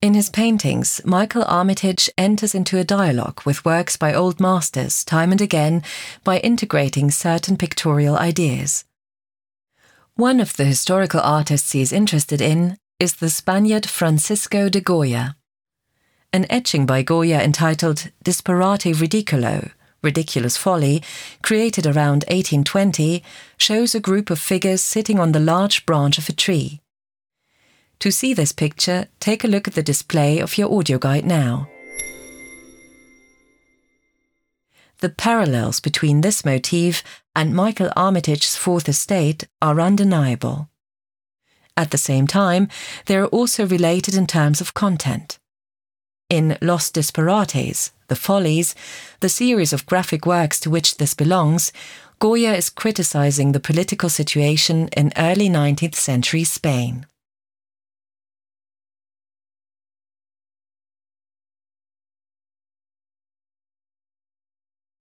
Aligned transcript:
In 0.00 0.14
his 0.14 0.30
paintings, 0.30 1.00
Michael 1.04 1.42
Armitage 1.48 2.08
enters 2.16 2.54
into 2.54 2.78
a 2.78 2.84
dialogue 2.84 3.40
with 3.44 3.64
works 3.64 3.96
by 3.96 4.14
old 4.14 4.38
masters 4.38 5.04
time 5.04 5.32
and 5.32 5.40
again 5.40 5.82
by 6.22 6.38
integrating 6.38 7.10
certain 7.10 7.56
pictorial 7.56 8.16
ideas. 8.16 8.84
One 10.14 10.38
of 10.38 10.56
the 10.56 10.66
historical 10.66 11.18
artists 11.18 11.72
he 11.72 11.80
is 11.80 11.92
interested 11.92 12.40
in 12.40 12.78
is 13.00 13.14
the 13.14 13.28
Spaniard 13.28 13.86
Francisco 13.86 14.68
de 14.68 14.80
Goya. 14.80 15.36
An 16.32 16.46
etching 16.48 16.86
by 16.86 17.02
Goya 17.02 17.42
entitled 17.42 18.12
Disparate 18.22 18.94
Ridiculo, 18.94 19.72
Ridiculous 20.00 20.56
Folly, 20.56 21.02
created 21.42 21.86
around 21.86 22.22
1820, 22.28 23.24
shows 23.56 23.96
a 23.96 24.00
group 24.00 24.30
of 24.30 24.38
figures 24.38 24.80
sitting 24.80 25.18
on 25.18 25.32
the 25.32 25.40
large 25.40 25.84
branch 25.86 26.18
of 26.18 26.28
a 26.28 26.32
tree. 26.32 26.82
To 28.00 28.12
see 28.12 28.32
this 28.32 28.52
picture, 28.52 29.08
take 29.18 29.42
a 29.42 29.48
look 29.48 29.66
at 29.66 29.74
the 29.74 29.82
display 29.82 30.38
of 30.38 30.56
your 30.56 30.72
audio 30.72 30.98
guide 30.98 31.26
now. 31.26 31.68
The 35.00 35.08
parallels 35.08 35.80
between 35.80 36.20
this 36.20 36.44
motif 36.44 37.02
and 37.34 37.54
Michael 37.54 37.90
Armitage's 37.96 38.56
Fourth 38.56 38.88
Estate 38.88 39.48
are 39.60 39.80
undeniable. 39.80 40.68
At 41.76 41.90
the 41.90 41.98
same 41.98 42.26
time, 42.26 42.68
they 43.06 43.16
are 43.16 43.26
also 43.26 43.66
related 43.66 44.14
in 44.14 44.26
terms 44.26 44.60
of 44.60 44.74
content. 44.74 45.38
In 46.28 46.58
Los 46.60 46.90
Disparates, 46.90 47.92
The 48.08 48.16
Follies, 48.16 48.74
the 49.20 49.28
series 49.28 49.72
of 49.72 49.86
graphic 49.86 50.26
works 50.26 50.60
to 50.60 50.70
which 50.70 50.96
this 50.98 51.14
belongs, 51.14 51.72
Goya 52.20 52.54
is 52.54 52.70
criticizing 52.70 53.52
the 53.52 53.60
political 53.60 54.08
situation 54.08 54.88
in 54.88 55.12
early 55.16 55.48
19th 55.48 55.94
century 55.94 56.44
Spain. 56.44 57.06